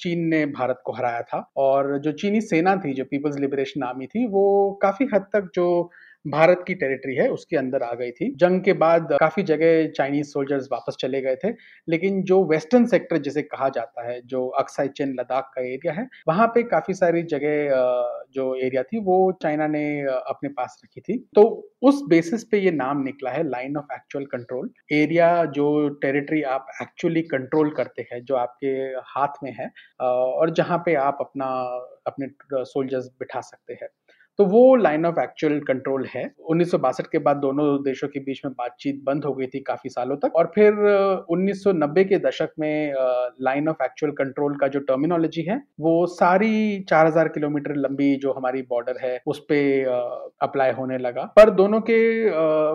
चीन 0.00 0.26
ने 0.28 0.44
भारत 0.48 0.80
को 0.84 0.92
हराया 0.92 1.22
था। 1.22 1.50
और 1.56 1.98
जो 1.98 2.12
चीनी 2.12 2.40
सेना 2.42 2.76
थी, 2.76 2.92
जो 2.94 3.04
पीपल्स 3.04 3.38
लिबरेशन 3.38 3.82
आर्मी 3.82 4.06
थी, 4.06 4.26
वो 4.26 4.78
काफ़ी 4.82 5.06
हद 5.14 5.26
तक 5.32 5.50
जो 5.54 5.90
भारत 6.24 6.64
की 6.66 6.74
टेरिटरी 6.74 7.14
है, 7.16 7.28
उसके 7.30 7.56
अंदर 7.56 7.82
आ 7.82 7.92
गई 7.94 8.10
थी। 8.12 8.32
जंग 8.36 8.60
के 8.64 8.72
बाद 8.74 9.08
काफ़ी 9.12 9.42
जगह 9.44 9.86
चाइनीज़ 9.88 10.28
सोल्जर्स 10.28 10.68
वापस 10.72 10.96
चले 11.00 11.20
गए 11.20 11.36
थे, 11.36 11.50
लेकिन 11.88 12.22
जो 12.24 12.42
वेस्टर्न 12.46 12.86
सेक्टर 12.86 13.18
जिसे 13.20 13.42
कहा 13.44 13.68
जाता 13.70 14.06
है, 14.08 14.20
जो 14.22 14.46
अक्साई 14.60 14.88
चेन 14.90 15.14
लद्दाख 15.20 15.50
का 15.54 15.62
एरिया 15.64 15.92
है, 15.92 16.08
वहाँ 16.28 16.46
पे 16.48 16.62
काफ़ी 16.64 16.94
सारी 16.94 17.22
जगह 17.24 17.70
जो 18.34 18.54
एरिया 18.56 18.82
थी, 18.82 18.98
वो 19.00 19.32
चाइना 19.42 19.66
ने 19.68 19.84
अपने 20.04 20.48
पास 20.50 20.80
रखी 20.84 21.00
थी। 21.02 21.18
तो 21.34 21.42
उस 21.82 22.02
बेसिस 22.08 22.44
पे 22.44 22.58
ये 22.58 22.70
नाम 22.72 23.02
निकला 23.02 23.30
है 23.30 23.42
line 23.48 23.76
of 23.76 23.92
actual 23.94 24.24
control 24.26 24.70
area 24.92 25.44
जो 25.52 25.88
टेरिटरी 26.02 26.42
आप 26.48 26.66
एक्चुअली 26.82 27.22
कंट्रोल 27.24 27.70
करते 27.72 28.02
हैं, 28.12 28.24
जो 28.24 28.34
आपके 28.36 28.68
हाथ 29.08 29.42
में 29.44 29.52
है 29.52 29.70
और 30.02 30.50
जहाँ 30.52 30.78
पे 30.86 30.94
आप 30.96 31.18
अपना, 31.20 31.46
अपने 32.06 32.26
सोल्जर्स 32.64 33.06
बिठा 33.18 33.40
सकते 33.42 33.74
हैं। 33.74 33.88
तो 34.38 34.44
वो 34.44 34.74
लाइन 34.76 35.06
ऑफ़ 35.06 35.18
एक्चुअल 35.20 35.58
कंट्रोल 35.60 36.06
है। 36.14 36.24
उन्नीस 36.50 36.70
के 37.12 37.18
बाद 37.18 37.36
दोनों 37.36 37.64
देशों 37.82 38.08
के 38.08 38.20
बीच 38.20 38.40
में 38.44 38.52
बातचीत 38.58 39.02
बंद 39.04 39.24
हो 39.24 39.32
गई 39.34 39.46
थी 39.46 39.60
काफ़ी 39.60 39.90
सालों 39.90 40.16
तक। 40.16 40.36
और 40.36 40.50
फिर 40.54 40.72
1990 41.30 42.04
के 42.04 42.18
दशक 42.18 42.52
में 42.58 42.94
लाइन 43.42 43.68
ऑफ़ 43.68 43.82
एक्चुअल 43.84 44.12
कंट्रोल 44.12 44.56
का 44.56 44.68
जो 44.68 44.80
टर्मिनोलॉजी 44.80 45.42
है, 45.42 45.60
वो 45.80 46.06
सारी 46.06 46.80
4000 46.88 47.28
किलोमीटर 47.28 47.74
लंबी 47.76 48.14
जो 48.16 48.32
हमारी 48.32 48.62
बॉर्डर 48.62 49.00
है, 49.02 49.18
उस 49.26 49.38
पर 49.52 50.30
अप्लाई 50.42 50.70
होने 50.72 50.98
लगा। 50.98 51.22
पर 51.36 51.50
दोनों 51.52 51.80
के 51.80 52.00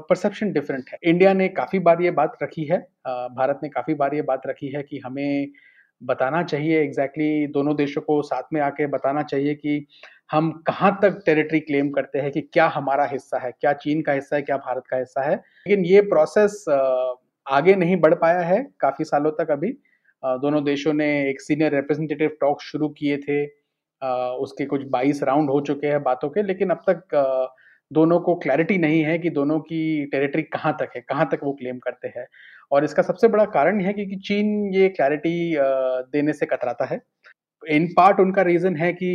परसेप्शन 0.09 0.51
डिफरेंट 0.51 0.89
है। 0.93 0.99
इंडिया 1.03 1.33
ने 1.33 1.47
काफ़ी 1.57 1.79
बार 1.79 2.01
ये 2.01 2.11
बात 2.11 2.37
रखी 2.43 2.65
है 2.65 2.79
भारत 3.07 3.59
ने 3.63 3.69
काफ़ी 3.69 3.93
बार 3.93 4.15
ये 4.15 4.21
बात 4.21 4.47
रखी 4.47 4.67
है 4.67 4.83
कि 4.83 5.01
हमें 5.05 5.51
बताना 6.01 6.41
चाहिए 6.43 6.81
एग्जैक्टली 6.81 7.25
exactly 7.25 7.53
दोनों 7.53 7.75
देशों 7.75 8.01
को 8.01 8.21
साथ 8.21 8.53
में 8.53 8.61
आके 8.61 8.87
बताना 8.87 9.23
चाहिए 9.23 9.55
कि 9.55 9.85
हम 10.31 10.51
कहाँ 10.67 10.97
तक 11.01 11.21
टेरिटरी 11.25 11.59
क्लेम 11.59 11.89
करते 11.89 12.19
हैं 12.19 12.31
कि 12.31 12.41
क्या 12.43 12.67
हमारा 12.67 13.05
हिस्सा 13.05 13.37
है, 13.39 13.51
क्या 13.51 13.73
चीन 13.73 14.01
का 14.01 14.11
हिस्सा 14.11 14.35
है, 14.35 14.41
क्या 14.41 14.57
भारत 14.57 14.83
का 14.89 14.97
हिस्सा 14.97 15.21
है। 15.21 15.35
लेकिन 15.35 15.85
ये 15.85 16.01
प्रोसेस 16.01 16.65
आगे 17.47 17.75
नहीं 17.75 17.95
बढ़ 17.97 18.13
पाया 18.13 18.41
है, 18.41 18.61
काफ़ी 18.79 19.05
सालों 19.05 19.31
तक 19.31 19.51
अभी। 19.51 19.71
दोनों 20.23 20.63
देशों 20.63 20.93
ने 20.93 21.07
एक 21.29 21.41
सीनियर 21.41 21.75
रिप्रेजेंटेटिव 21.75 22.37
टॉक 22.41 22.61
शुरू 22.61 22.89
किए 22.89 23.17
थे। 23.17 23.45
उसके 24.37 24.65
कुछ 24.65 24.81
22 24.87 25.23
राउंड 25.23 25.49
हो 25.49 25.61
चुके 25.61 25.87
हैं 25.87 26.01
बातों 26.03 26.29
के, 26.29 26.43
लेकिन 26.43 26.69
अब 26.69 26.83
तक 26.89 27.15
दोनों 27.91 28.19
को 28.21 28.35
क्लैरिटी 28.37 28.77
नहीं 28.77 29.03
है 29.03 29.17
कि 29.19 29.29
दोनों 29.31 29.59
की 29.61 30.05
टेरिटरी 30.11 30.41
कहाँ 30.45 30.73
तक 30.81 30.89
है, 30.95 31.01
कहाँ 31.01 31.27
तक 31.31 31.39
वो 31.43 31.53
क्लेम 31.53 31.77
करते 31.79 32.07
हैं। 32.17 32.25
और 32.71 32.83
इसका 32.85 33.01
सबसे 33.03 33.27
बड़ा 33.29 33.45
कारण 33.47 33.81
है 33.81 33.93
कि 33.93 34.05
चीन 34.19 34.73
ये 34.75 34.89
क्लैरिटी 34.91 35.55
देने 36.11 36.33
से 36.33 36.45
कतराता 36.47 36.85
है। 36.85 36.99
इन 37.63 37.87
पार्ट 37.97 38.19
उनका 38.21 38.41
रीजन 38.43 38.75
है 38.77 38.93
कि 38.95 39.11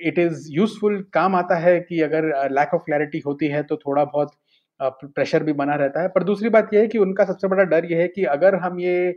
इट 0.00 0.18
इज़ 0.18 0.46
यूजफुल 0.52 1.00
काम 1.14 1.34
आता 1.36 1.56
है 1.58 1.78
कि 1.80 2.00
अगर 2.02 2.24
लैक 2.52 2.74
ऑफ़ 2.74 2.82
क्लैरिटी 2.84 3.18
होती 3.26 3.48
है 3.48 3.62
तो 3.64 3.76
थोड़ा 3.78 4.04
बहुत 4.06 4.32
प्रेशर 4.80 5.42
भी 5.44 5.52
बना 5.54 5.74
रहता 5.76 6.02
है। 6.02 6.08
पर 6.10 6.24
दूसरी 6.24 6.48
बात 6.50 6.74
यह 6.74 6.80
है 6.80 6.88
कि 6.88 6.98
उनका 6.98 7.24
सबसे 7.24 7.48
बड़ा 7.48 7.64
डर 7.66 7.86
यह 7.86 7.98
है 8.00 8.08
कि 8.10 8.24
अगर 8.30 8.54
हम 8.58 8.80
ये 8.80 9.12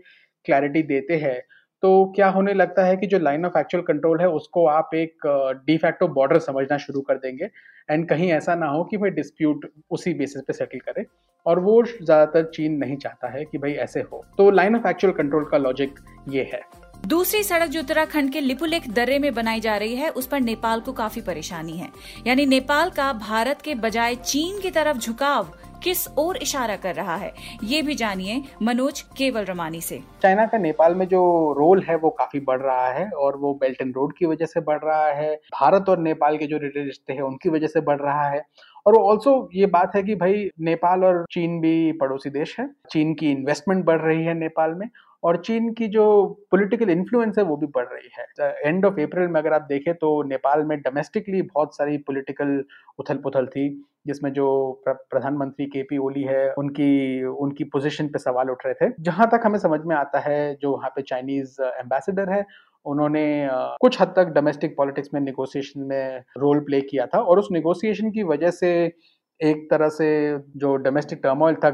क्लैरिटी 0.46 0.84
देते 0.86 1.18
हैं 1.18 1.42
तो 1.84 2.14
क्या 2.16 2.28
होने 2.30 2.54
लगता 2.54 2.84
है 2.86 2.96
कि 2.98 3.08
जो 3.08 3.18
लाइन 3.20 3.46
ऑफ़ 3.46 3.58
एक्चुअल 3.60 3.84
कंट्रोल 3.84 4.20
है, 4.22 4.28
उसको 4.30 4.66
आप 4.68 4.90
एक 4.96 5.26
डिफैक्टो 5.66 6.08
बॉर्डर 6.10 6.40
समझना 6.40 6.78
शुरू 6.78 7.02
कर 7.02 7.16
देंगे। 7.16 7.50
एंड 7.90 8.08
कहीं 8.10 8.30
ऐसा 8.32 8.56
ना 8.56 8.68
हो 8.68 8.84
कि 8.84 8.98
भाई 8.98 9.10
डिस्प्यूट 9.10 9.70
उसी 9.92 10.14
बेसिस 10.14 10.42
पे 10.42 10.54
सेटल 10.54 10.80
करे 10.80 11.06
और 11.46 11.60
वो 11.60 11.82
ज़्यादातर 11.84 12.50
चीन 12.56 12.78
नहीं 12.78 12.98
चाहता 12.98 13.32
है 13.32 13.44
कि 13.46 13.58
भाई 13.58 13.74
ऐसे 13.86 14.02
हो। 14.02 14.24
तो 14.38 14.50
लाइन 14.52 14.76
ऑफ़ 14.76 14.88
एक्चुअल 14.88 15.14
कंट्रोल 15.14 15.46
का 15.46 15.58
लॉजिक 15.58 16.00
ये 16.30 16.44
है। 16.54 16.62
दूसरी 17.08 17.44
सड़क 17.44 17.70
जो 17.70 17.80
उत्तराखंड 17.80 18.32
के 18.32 18.42
लिपुलेख 18.42 18.90
दर्रे 18.90 19.18
में 19.20 19.34
बनाई 19.34 19.60
जा 19.60 19.76
रही 19.78 19.96
है, 19.96 20.10
उस 20.10 20.28
पर 20.28 20.40
नेपाल 20.40 20.80
को 20.80 20.94
काफ़ी 20.94 21.22
परेशानी 21.22 21.78
है। 21.78 21.90
यानी 22.28 22.46
नेपाल 22.46 22.90
का 22.90 23.12
भारत 23.14 23.62
के 23.62 23.76
बजाय 23.78 24.16
चीन 24.16 24.62
की 24.62 24.72
तरफ़ 24.72 24.98
झुकाव 24.98 25.52
किस 25.84 26.08
ओर 26.18 26.38
इशारा 26.38 26.76
कर 26.76 26.96
रहा 26.96 27.16
है? 27.16 27.34
ये 27.64 27.82
भी 27.82 27.96
जानिए 27.96 28.44
मनोज 28.62 29.02
केवल 29.02 29.42
रमानी 29.42 29.82
से। 29.82 30.00
चाइना 30.22 30.46
का 30.46 30.58
नेपाल 30.58 30.96
में 30.96 31.08
जो 31.08 31.54
रोल 31.58 31.84
है, 31.84 31.96
वो 31.96 32.10
काफ़ी 32.10 32.40
बढ़ 32.40 32.62
रहा 32.62 32.88
है 32.88 33.10
और 33.10 33.38
वो 33.38 33.54
बेल्ट 33.54 33.82
एंड 33.82 33.94
रोड 33.96 34.14
की 34.18 34.26
वजह 34.26 34.46
से 34.46 34.62
बढ़ 34.62 34.80
रहा 34.84 35.08
है। 35.08 35.36
भारत 35.36 35.86
और 35.90 36.00
नेपाल 36.00 36.38
के 36.38 36.46
जो 36.46 36.60
रिश्ते 36.64 37.14
हैं, 37.14 37.22
उनकी 37.22 37.50
वजह 37.50 37.68
से 37.68 37.82
बढ़ 37.82 38.02
रहा 38.02 38.30
है। 38.30 38.46
और 38.86 38.96
ऑल्सो 38.96 39.50
ये 39.56 39.66
बात 39.66 39.96
है 39.96 40.04
कि 40.04 40.16
भाई, 40.16 40.50
नेपाल 40.60 41.04
और 41.04 41.26
चीन 41.32 41.62
भी 41.62 41.92
पड़ोसी 41.92 42.30
देश 42.30 42.60
है। 42.60 42.70
चीन 42.92 43.14
की 43.14 43.32
इन्वेस्टमेंट 43.32 43.86
बढ़ 43.86 44.02
रही 44.02 44.24
है 44.24 44.34
नेपाल 44.34 44.72
में 44.72 44.90
और 45.24 45.38
चीन 45.38 45.72
की 45.74 45.88
जो 45.88 46.06
पॉलिटिकल 46.52 46.90
इन्फ्लुएंस 46.90 47.38
है 47.38 47.44
वो 47.44 47.56
भी 47.58 47.68
बढ़ 47.76 47.86
रही 47.86 48.10
है। 48.18 48.52
एंड 48.66 48.86
ऑफ़ 48.86 49.00
अप्रैल 49.02 49.28
में 49.28 49.40
अगर 49.42 49.54
आप 49.54 49.66
देखें 49.70 49.94
तो 49.96 50.22
नेपाल 50.24 50.64
में 50.66 50.78
डोमेस्टिकली 50.82 51.42
बहुत 51.44 51.76
सारी 51.76 51.98
पॉलिटिकल 52.08 52.64
उथल 53.00 53.18
पुथल 53.18 53.46
थी, 53.48 53.70
जिसमें 54.08 54.32
जो 54.34 54.48
प्रधानमंत्री 54.88 55.66
के 55.68 55.84
पी 55.84 55.98
ओली 56.00 56.24
है, 56.24 56.52
उनकी 56.54 57.24
उनकी 57.24 57.64
पोजीशन 57.66 58.08
पे 58.08 58.20
सवाल 58.20 58.50
उठ 58.52 58.66
रहे 58.66 58.74
थे। 58.76 58.92
जहाँ 59.02 59.28
तक 59.32 59.42
हमें 59.46 59.60
समझ 59.60 59.80
में 59.86 59.96
आता 59.96 60.20
है, 60.20 60.56
जो 60.56 60.72
वहाँ 60.72 60.90
पे 60.96 61.02
चाइनीज़ 61.04 61.62
एम्बेसडर 61.64 62.30
है, 62.30 62.46
उन्होंने 62.86 63.26
कुछ 63.82 64.00
हद 64.02 64.14
तक 64.16 64.34
डोमेस्टिक 64.36 64.76
पॉलिटिक्स 64.78 65.10
में 65.14 65.20
निगोसिएशन 65.22 65.82
में 65.82 66.24
रोल 66.38 66.60
प्ले 66.60 66.82
किया 66.82 67.06
था 67.06 67.20
और 67.20 67.40
उस 67.40 67.48
निगोसिएशन 67.52 68.12
की 68.12 68.24
वजह 68.26 68.52
से 68.52 68.72
एक 69.42 69.68
तरह 69.72 69.90
से 69.90 70.08
जो 70.58 70.76
डोमेस्टिक 70.78 71.20
टर्मोइल 71.24 71.56
था 71.56 71.70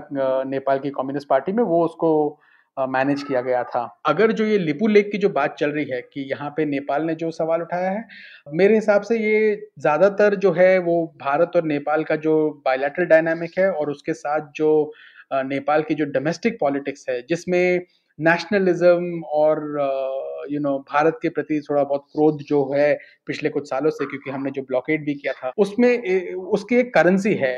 नेपाल 0.45 0.79
की 0.79 0.89
कम्युनिस्ट 0.91 1.27
पार्टी 1.27 1.51
में, 1.51 1.63
वो 1.63 1.83
उसको 1.85 2.39
मैनेज 2.77 3.23
किया 3.23 3.41
गया 3.41 3.63
था। 3.65 3.83
अगर 4.07 4.31
जो 4.31 4.45
ये 4.45 4.57
लिपू 4.57 4.87
लेक 4.87 5.11
की 5.11 5.17
जो 5.17 5.29
बात 5.31 5.55
चल 5.59 5.71
रही 5.71 5.85
है 5.85 6.01
कि 6.03 6.21
यहाँ 6.31 6.49
पे 6.57 6.65
नेपाल 6.65 7.03
ने 7.03 7.15
जो 7.15 7.31
सवाल 7.31 7.61
उठाया 7.61 7.89
है, 7.89 8.05
मेरे 8.53 8.75
हिसाब 8.75 9.01
से 9.01 9.17
ये 9.17 9.55
ज़्यादातर 9.79 10.35
जो 10.37 10.51
है 10.53 10.77
वो 10.79 11.05
भारत 11.21 11.51
और 11.55 11.63
नेपाल 11.65 12.03
का 12.03 12.15
जो 12.17 12.35
बायोलेटरल 12.65 13.05
डायनामिक 13.05 13.57
है 13.59 13.71
और 13.71 13.89
उसके 13.91 14.13
साथ 14.15 14.51
जो 14.55 14.91
नेपाल 15.33 15.83
की 15.83 15.95
जो 15.95 16.05
डोमेस्टिक 16.07 16.57
पॉलिटिक्स 16.59 17.05
है, 17.09 17.21
जिसमें 17.21 17.81
नेशनलिज्म 18.19 19.21
और 19.23 19.59
यू 20.51 20.59
नो 20.59 20.77
भारत 20.89 21.19
के 21.21 21.29
प्रति 21.29 21.59
थोड़ा 21.61 21.83
बहुत 21.83 22.05
क्रोध 22.11 22.41
जो 22.47 22.63
है 22.73 22.93
पिछले 23.27 23.49
कुछ 23.49 23.69
सालों 23.69 23.89
से, 23.89 24.05
क्योंकि 24.05 24.31
हमने 24.31 24.51
जो 24.51 24.61
ब्लॉकेट 24.61 25.05
भी 25.05 25.13
किया 25.15 25.33
था, 25.33 25.51
उसमें 25.57 26.33
उसकी 26.35 26.75
एक 26.77 26.93
करेंसी 26.93 27.33
है 27.35 27.55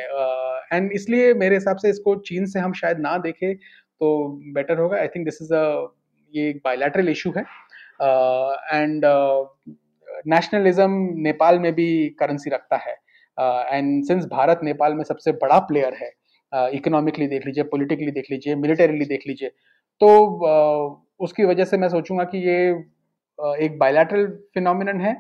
एंड 0.74 0.92
इसलिए 0.94 1.34
मेरे 1.36 1.56
हिसाब 1.56 1.78
से 1.78 1.90
इसको 1.90 2.16
चीन 2.26 2.46
से 2.46 2.60
हम 2.60 2.74
शायद 2.74 3.00
ना 3.00 3.18
देखें 3.20 3.54
तो 4.02 4.08
बेटर 4.54 4.80
होगा. 4.80 4.98
I 4.98 5.08
think 5.08 5.26
this 5.26 5.42
is 5.42 5.54
a 5.54 5.64
ये 6.34 6.50
एक 6.50 6.62
बायोलैटरल 6.66 7.10
इशू 7.10 7.34
है. 7.38 7.44
एंड 8.74 9.06
नेशनलिज्म 10.28 11.08
नेपाल 11.24 11.60
में 11.60 11.72
भी 11.74 11.88
करेंसी 12.20 12.50
रखता 12.50 12.78
है. 12.78 12.96
And 13.38 14.02
uh, 14.02 14.08
since 14.08 14.26
Bharat 14.26 14.60
Nepal 14.64 14.94
में 14.94 15.04
सबसे 15.04 15.32
बड़ा 15.42 15.60
प्लेयर 15.68 15.94
है 15.94 16.10
इकोनॉमिकली 16.76 17.26
uh, 17.26 17.30
देख 17.30 17.46
लीजिए 17.46 17.64
पॉलिटिकली 17.64 18.12
देख 18.12 18.26
लीजिए 18.32 18.56
मिलिटरीली 18.56 19.06
देख 19.06 19.24
लीजिए 19.28 19.50
तो 20.02 20.10
uh, 20.48 20.98
उसकी 21.20 21.46
वजह 21.46 21.66
से 21.66 21.78
मैं 21.78 21.90
सोचूँगा 21.90 22.24
कि 22.24 22.38
ये 22.48 22.58
uh, 22.74 23.56
एक 23.56 23.78
बायोलैटरल 23.80 24.28
फिनोमिनन 24.54 25.02
है. 25.02 25.14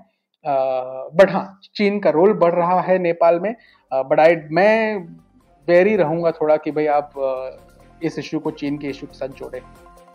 बट 0.46 1.28
uh, 1.28 1.32
हाँ 1.32 1.60
चीन 1.76 2.00
का 2.00 2.10
रोल 2.10 2.34
बढ़ 2.40 2.54
रहा 2.56 2.80
है 2.82 2.98
नेपाल 3.00 3.40
में 3.40 3.54
बट 3.92 4.20
uh, 4.20 4.26
आई 4.26 4.36
मैं 4.52 4.98
वेरी 5.68 5.96
रहूँगा 5.96 6.32
थोड़ा 6.32 6.58
कि 6.58 6.72
भाई 6.72 6.86
आप 7.00 7.12
इस 8.04 8.20
इश्यू 8.20 8.40
को 8.40 8.52
चीन 8.54 8.78
के 8.78 8.88
इश्यू 8.88 9.08
के 9.08 9.18
साथ 9.18 9.40
जोड़े। 9.40 9.62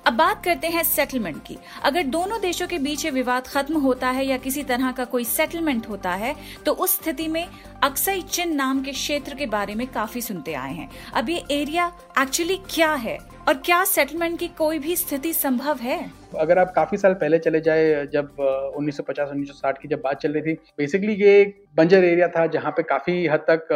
अब 0.06 0.14
बात 0.14 0.44
करते 0.44 0.66
हैं 0.68 0.82
सेटलमेंट 0.84 1.36
की। 1.46 1.56
अगर 1.84 2.02
दोनों 2.06 2.40
देशों 2.40 2.66
के 2.66 2.78
बीच 2.78 3.04
ये 3.04 3.10
विवाद 3.10 3.46
खत्म 3.46 3.78
होता 3.80 4.08
है 4.08 4.26
या 4.26 4.36
किसी 4.36 4.62
तरह 4.62 4.92
का 4.92 5.04
कोई 5.04 5.24
सेटलमेंट 5.24 5.88
होता 5.88 6.10
है 6.12 6.34
तो 6.66 6.72
उस 6.74 6.94
स्थिति 6.96 7.26
में 7.28 7.46
अक्सई 7.82 8.22
चिन 8.22 8.54
नाम 8.56 8.82
के 8.82 8.92
क्षेत्र 8.92 9.34
के 9.34 9.46
बारे 9.46 9.74
में 9.74 9.86
काफ़ी 9.86 10.20
सुनते 10.20 10.54
आए 10.54 10.74
हैं। 10.74 10.88
अब 11.14 11.30
ये 11.30 11.42
एरिया 11.52 11.86
एक्चुअली 12.20 12.56
क्या 12.70 12.92
है 12.96 13.18
और 13.48 13.54
क्या 13.66 13.82
सेटलमेंट 13.84 14.38
की 14.38 14.48
कोई 14.58 14.78
भी 14.78 14.96
स्थिति 14.96 15.32
संभव 15.32 15.78
है? 15.78 15.98
अगर 16.38 16.58
आप 16.58 16.72
काफ़ी 16.76 16.98
साल 16.98 17.14
पहले 17.14 17.38
चले 17.38 17.60
जाए 17.60 18.06
जब 18.12 18.36
1950-1960 18.76 19.78
की 19.82 19.88
जब 19.88 20.00
बात 20.04 20.20
चल 20.20 20.32
रही 20.32 20.42
थी 20.42 20.58
बेसिकली 20.78 21.14
ये 21.14 21.40
एक 21.40 21.62
बंजर 21.76 22.04
एरिया 22.04 22.28
था 22.28 22.46
जहाँ 22.46 22.72
पे 22.72 22.82
काफ़ी 22.84 23.26
हद 23.26 23.46
तक 23.50 23.68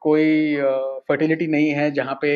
कोई 0.00 0.56
फर्टिलिटी 1.08 1.46
नहीं 1.46 1.70
है 1.70 1.90
जहाँ 1.90 2.14
पे 2.22 2.30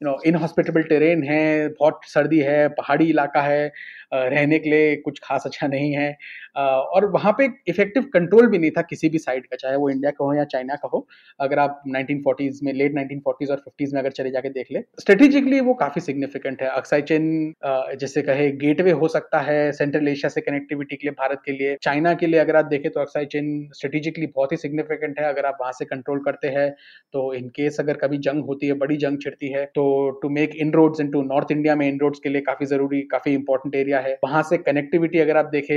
यू 0.00 0.08
नो 0.08 0.16
इनहॉस्पिटेबल 0.26 0.82
टेरेन 0.82 1.22
है, 1.24 1.68
बहुत 1.68 2.00
सर्दी 2.06 2.38
है, 2.38 2.68
पहाड़ी 2.68 3.08
इलाका 3.10 3.40
है 3.42 3.72
रहने 4.14 4.58
के 4.58 4.70
लिए 4.70 4.94
कुछ 4.96 5.18
खास 5.24 5.42
अच्छा 5.46 5.66
नहीं 5.66 5.92
है। 5.92 6.16
और 6.58 7.04
वहाँ 7.10 7.32
पे 7.38 7.48
इफ़ेक्टिव 7.68 8.02
कंट्रोल 8.12 8.46
भी 8.48 8.58
नहीं 8.58 8.70
था 8.70 8.82
किसी 8.84 9.08
भी 9.08 9.18
साइड 9.18 9.46
का, 9.46 9.56
चाहे 9.56 9.76
वो 9.76 9.88
इंडिया 9.90 10.10
का 10.10 10.24
हो 10.24 10.34
या 10.34 10.44
चाइना 10.46 10.74
का 10.76 10.88
हो। 10.88 11.06
अगर 11.40 11.58
आप 11.58 11.82
1940s 11.88 12.60
में 12.64 12.72
लेट 12.72 12.94
1940s 12.94 13.50
और 13.50 13.56
50s 13.58 13.92
में 13.94 14.00
अगर 14.00 14.10
चले 14.12 14.30
जाके 14.30 14.48
देख 14.50 14.72
ले 14.72 14.80
स्ट्रेटेजिकली 15.00 15.60
वो 15.60 15.74
काफ़ी 15.76 16.00
सिग्निफिकेंट 16.00 16.62
है। 16.62 16.68
अक्साई 16.70 17.02
चेन 17.02 17.54
जैसे 18.00 18.22
कहे 18.22 18.50
गेटवे 18.58 18.90
हो 18.92 19.08
सकता 19.08 19.40
है 19.40 19.70
सेंट्रल 19.72 20.08
एशिया 20.08 20.28
से 20.28 20.40
कनेक्टिविटी 20.40 20.96
के 20.96 21.06
लिए, 21.06 21.12
भारत 21.12 21.42
के 21.44 21.52
लिए। 21.52 21.76
चाइना 21.82 22.14
के 22.14 22.26
लिए 22.26 22.40
अगर 22.40 22.56
आप 22.56 22.64
देखें 22.66 22.90
तो 22.92 23.00
अक्साई 23.00 23.26
चेन 23.26 23.68
स्ट्रेटेजिकली 23.74 24.26
बहुत 24.28 24.52
ही 24.52 24.56
सिग्निफिकेंट 24.58 25.20
है। 25.20 25.28
अगर 25.28 25.46
आप 25.46 25.58
वहाँ 25.60 25.72
से 25.72 25.84
कंट्रोल 25.86 26.22
करते 26.24 26.48
हैं 26.50 26.70
तो 27.14 27.32
इनकेस 27.34 27.80
अगर 27.80 27.96
कभी 27.98 28.18
जंग 28.20 28.44
होती 28.44 28.66
है, 28.66 28.72
बड़ी 28.74 28.96
जंग 28.98 29.18
छिड़ती 29.22 29.52
है 29.52 29.64
तो 29.74 30.10
to 30.22 30.28
make 30.30 30.56
inroads 30.72 31.00
into 31.10 31.22
north 31.24 31.52
India 31.52 31.74
में 31.76 31.88
इन 31.88 31.98
रोड्स 32.00 32.20
के 32.20 32.28
लिए 32.28 32.40
काफ़ी 32.42 32.66
ज़रूरी, 32.66 33.00
काफ़ी 33.02 33.34
इंपॉर्टेंट 33.34 33.74
एरिया 33.76 34.00
है। 34.00 34.18
वहाँ 34.24 34.42
से 34.44 34.58
कनेक्टिविटी 34.60 35.18
अगर 35.18 35.36
आप 35.36 35.46
देखें 35.52 35.76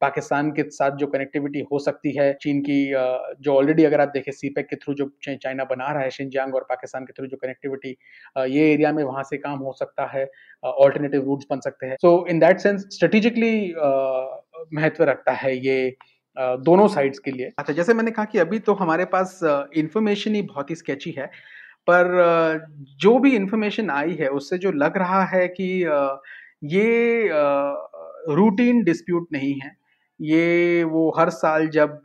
पाकिस्तान 0.00 0.50
के 0.50 0.62
साथ 0.70 0.96
जो 0.96 1.06
कनेक्टिविटी 1.06 1.60
हो 1.72 1.78
सकती 1.78 2.12
है, 2.12 2.32
चीन 2.42 2.60
की 2.60 2.78
जो 3.42 3.54
ऑलरेडी 3.54 3.84
अगर 3.84 4.00
आप 4.00 4.08
देखें 4.08 4.30
सीपेक 4.32 4.66
के 4.66 4.76
थ्रू 4.76 4.94
जो 4.94 5.10
चाइना 5.24 5.64
बना 5.66 5.92
रहा 5.92 6.02
है 6.02 6.10
शिनजांग 6.10 6.54
और 6.54 6.66
पाकिस्तान 6.68 7.04
के 7.04 7.12
थ्रू 7.12 7.26
जो 7.26 7.36
कनेक्टिविटी 7.36 7.96
ये 8.48 8.72
एरिया 8.72 8.92
में 8.92 9.02
वहाँ 9.04 9.22
से 9.22 9.36
काम 9.38 9.58
हो 9.60 9.72
सकता 9.72 10.06
है 10.08 10.26
ऑल्टरनेटिव 10.64 11.24
रूट्स 11.24 11.46
बन 11.50 11.60
सकते 11.60 11.86
हैं। 11.86 11.96
So 12.02 12.26
in 12.30 12.38
that 12.38 12.60
sense 12.60 12.86
strategically 12.94 13.74
महत्व 14.74 15.04
रखता 15.04 15.32
है 15.34 15.56
ये 15.58 15.96
दोनों 16.36 16.86
साइड्स 16.88 17.18
के 17.18 17.30
लिए। 17.30 17.52
अच्छा 17.58 17.72
जैसे 17.72 17.94
मैंने 17.94 18.10
कहा 18.10 18.24
कि 18.24 18.38
अभी 18.38 18.58
तो 18.60 18.72
हमारे 18.74 19.04
पास 19.06 19.38
इंफॉर्मेशन 19.44 20.34
ही 20.34 20.42
बहुत 20.44 20.70
ही 20.70 20.74
स्केची 20.76 21.10
है, 21.10 21.26
पर 21.88 22.66
जो 23.00 23.18
भी 23.18 23.34
इंफॉर्मेशन 23.36 23.90
आई 23.90 24.14
है, 24.14 24.28
उससे 24.30 24.58
जो 24.58 24.72
लग 24.74 24.96
रहा 24.98 25.22
है 25.26 25.46
कि 25.50 25.68
ये 26.64 27.28
रूटीन 28.28 28.82
डिस्प्यूट 28.84 29.26
नहीं 29.32 29.54
है। 29.60 29.76
ये 30.20 30.84
वो 30.84 31.08
हर 31.18 31.30
साल 31.32 31.68
जब 31.68 32.02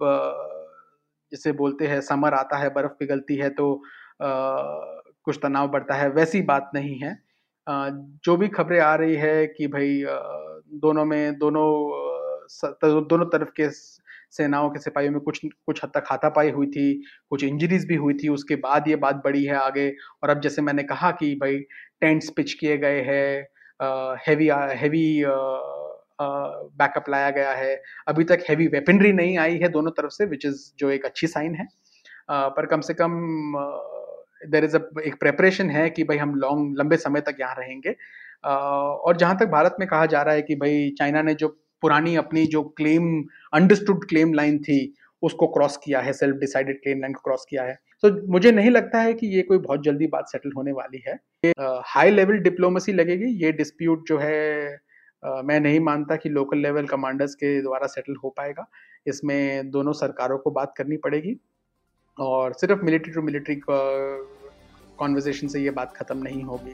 जिसे 1.31 1.51
बोलते 1.53 1.87
हैं, 1.87 1.99
समर 2.01 2.33
आता 2.33 2.57
है, 2.57 2.69
बर्फ़ 2.69 2.91
पिघलती 2.99 3.35
है 3.35 3.49
तो 3.51 3.81
कुछ 4.21 5.37
तनाव 5.43 5.67
बढ़ता 5.71 5.95
है, 5.95 6.09
वैसी 6.09 6.41
बात 6.43 6.71
नहीं 6.75 6.97
है। 6.99 7.17
जो 7.67 8.35
भी 8.37 8.47
खबरें 8.49 8.79
आ 8.79 8.93
रही 8.95 9.15
है 9.15 9.45
कि 9.47 9.67
भाई 9.67 10.03
दोनों 10.81 11.05
में, 11.05 11.37
दोनों 11.39 11.67
दोनों 12.83 13.25
तरफ़ 13.27 13.49
के 13.59 13.69
सेनाओं 13.69 14.69
के 14.69 14.79
सिपाहियों 14.79 15.11
में 15.13 15.19
कुछ 15.21 15.39
कुछ 15.45 15.83
हद 15.83 15.91
तक 15.95 16.03
हाथापाई 16.07 16.49
हुई 16.51 16.67
थी, 16.67 17.03
कुछ 17.29 17.43
इंजरीज 17.43 17.85
भी 17.87 17.95
हुई 17.95 18.13
थी, 18.13 18.27
उसके 18.29 18.55
बाद 18.57 18.87
ये 18.87 18.95
बात 18.97 19.15
बढ़ी 19.25 19.43
है 19.45 19.55
आगे। 19.55 19.89
और 20.23 20.29
अब 20.29 20.41
जैसे 20.41 20.61
मैंने 20.61 20.83
कहा 20.83 21.11
कि 21.11 21.33
भाई 21.35 21.57
टेंट्स 22.01 22.29
पिच 22.35 22.53
किए 22.53 22.77
गए 22.77 23.01
हैं 23.01 24.17
हैवी 24.27 24.47
हैवी 24.47 25.23
बैकअप 26.19 27.09
लाया 27.09 27.29
गया 27.29 27.51
है। 27.53 27.81
अभी 28.07 28.23
तक 28.23 28.43
हैवी 28.49 28.67
वेपनरी 28.67 29.11
नहीं 29.13 29.37
आई 29.37 29.57
है 29.57 29.69
दोनों 29.69 29.91
तरफ़ 29.91 30.11
से 30.11 30.25
विच 30.25 30.45
इज़ 30.45 30.61
जो 30.79 30.89
एक 30.89 31.05
अच्छी 31.05 31.27
साइन 31.27 31.55
है। 31.55 31.67
पर 32.31 32.65
कम 32.65 32.81
से 32.81 32.93
कम 32.93 33.11
देर 34.51 34.63
इज़ 34.63 34.75
एक 34.75 35.15
प्रेपरेशन 35.19 35.69
है 35.69 35.89
कि 35.89 36.03
भाई 36.03 36.17
हम 36.17 36.35
लॉन्ग 36.35 36.77
लंबे 36.79 36.97
समय 36.97 37.21
तक 37.21 37.37
यहाँ 37.39 37.55
रहेंगे। 37.55 37.95
और 38.45 39.17
जहाँ 39.17 39.37
तक 39.37 39.47
भारत 39.49 39.75
में 39.79 39.87
कहा 39.89 40.05
जा 40.05 40.21
रहा 40.21 40.35
है 40.35 40.41
कि 40.41 40.55
भाई 40.55 40.89
चाइना 40.99 41.21
ने 41.21 41.33
जो 41.33 41.47
पुरानी 41.83 42.15
अपनी 42.15 42.45
जो 42.45 42.63
क्लेम 42.77 43.23
अंडरस्टूड 43.53 44.07
क्लेम 44.09 44.33
लाइन 44.33 44.57
थी, 44.59 44.93
उसको 45.23 45.47
क्रॉस 45.47 45.77
किया 45.77 45.99
है 45.99 46.13
सेल्फ 46.13 46.35
डिसाइडेड 46.37 46.81
क्लेम 46.83 47.01
लाइन 47.01 47.13
को 47.13 47.21
क्रॉस 47.23 47.45
किया 47.49 47.63
है। 47.63 47.77
तो 48.03 48.09
मुझे 48.31 48.51
नहीं 48.51 48.69
लगता 48.71 49.01
है 49.01 49.13
कि 49.13 49.27
ये 49.27 49.41
कोई 49.41 49.57
बहुत 49.57 49.83
जल्दी 49.83 50.07
बात 50.07 50.27
सेटल 50.27 50.51
होने 50.57 50.71
वाली 50.71 51.03
है। 51.07 51.13
हाई 51.87 52.11
लेवल 52.11 52.37
डिप्लोमेसी 52.39 52.93
लगेगी। 52.93 53.25
ये 53.45 53.51
डिस्प्यूट 53.51 54.07
जो 54.07 54.17
है 54.17 54.79
मैं 55.23 55.59
नहीं 55.59 55.79
मानता 55.79 56.15
कि 56.15 56.29
लोकल 56.29 56.57
लेवल 56.57 56.85
कमांडर्स 56.87 57.35
के 57.35 57.61
द्वारा 57.61 57.87
सेटल 57.87 58.15
हो 58.23 58.29
पाएगा। 58.29 58.65
इसमें 59.07 59.69
दोनों 59.71 59.93
सरकारों 59.93 60.37
को 60.37 60.51
बात 60.51 60.73
करनी 60.77 60.97
पड़ेगी 60.97 61.35
और 62.17 62.53
सिर्फ़ 62.53 62.83
मिलिट्री 62.83 63.13
टू 63.13 63.21
मिलिट्री 63.21 63.55
कॉन्वर्जेशन 64.99 65.47
से 65.47 65.59
ये 65.59 65.69
बात 65.71 65.93
खत्म 65.97 66.17
नहीं 66.17 66.43
होगी। 66.43 66.73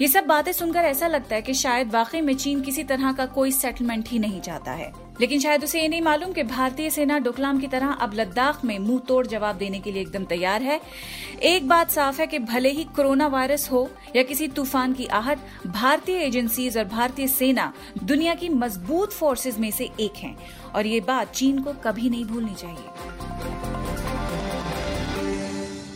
ये 0.00 0.08
सब 0.08 0.24
बातें 0.26 0.52
सुनकर 0.52 0.80
ऐसा 0.80 1.06
लगता 1.06 1.34
है 1.34 1.42
कि 1.42 1.54
शायद 1.54 1.92
वाकई 1.92 2.20
में 2.20 2.34
चीन 2.36 2.60
किसी 2.60 2.82
तरह 2.84 3.12
का 3.12 3.26
कोई 3.26 3.52
सेटलमेंट 3.52 4.08
ही 4.08 4.18
नहीं 4.18 4.40
चाहता 4.40 4.72
है। 4.72 4.92
लेकिन 5.20 5.40
शायद 5.40 5.64
उसे 5.64 5.80
ये 5.80 5.88
नहीं 5.88 6.00
मालूम 6.02 6.32
कि 6.32 6.42
भारतीय 6.42 6.90
सेना 6.90 7.18
डोकलाम 7.18 7.60
की 7.60 7.66
तरह 7.66 7.92
अब 7.92 8.14
लद्दाख 8.14 8.64
में 8.64 8.78
मुँह 8.78 9.00
तोड़ 9.00 9.26
जवाब 9.26 9.56
देने 9.56 9.80
के 9.80 9.92
लिए 9.92 10.02
एकदम 10.02 10.24
तैयार 10.24 10.62
है। 10.62 10.80
एक 11.42 11.68
बात 11.68 11.90
साफ़ 11.90 12.20
है 12.20 12.26
कि 12.26 12.38
भले 12.38 12.70
ही 12.70 12.84
कोरोना 12.84 13.26
वायरस 13.26 13.70
हो 13.72 13.88
या 14.16 14.22
किसी 14.22 14.48
तूफ़ान 14.48 14.92
की 14.92 15.06
आहट, 15.06 15.38
भारतीय 15.66 16.16
एजेंसीज 16.16 16.78
और 16.78 16.84
भारतीय 16.84 17.26
सेना 17.26 17.72
दुनिया 18.04 18.34
की 18.34 18.48
मज़बूत 18.48 19.12
फोर्सेज 19.12 19.58
में 19.58 19.70
से 19.70 19.90
एक 20.00 20.16
है। 20.16 20.36
और 20.74 20.86
ये 20.86 21.00
बात 21.00 21.32
चीन 21.32 21.58
को 21.58 21.72
कभी 21.72 22.10
नहीं 22.10 22.24
भूलनी 22.24 22.54
चाहिए। 22.54 23.43